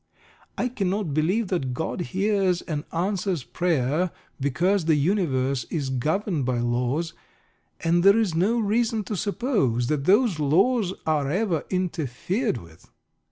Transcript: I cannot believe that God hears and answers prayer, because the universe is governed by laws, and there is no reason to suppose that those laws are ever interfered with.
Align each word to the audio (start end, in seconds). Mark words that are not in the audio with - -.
I 0.57 0.67
cannot 0.67 1.13
believe 1.13 1.49
that 1.49 1.75
God 1.75 2.01
hears 2.01 2.63
and 2.63 2.85
answers 2.91 3.43
prayer, 3.43 4.09
because 4.39 4.85
the 4.85 4.95
universe 4.95 5.65
is 5.65 5.91
governed 5.91 6.43
by 6.43 6.57
laws, 6.57 7.13
and 7.81 8.01
there 8.03 8.17
is 8.17 8.33
no 8.33 8.57
reason 8.59 9.03
to 9.03 9.15
suppose 9.15 9.85
that 9.89 10.05
those 10.05 10.39
laws 10.39 10.91
are 11.05 11.29
ever 11.29 11.65
interfered 11.69 12.57
with. 12.57 12.89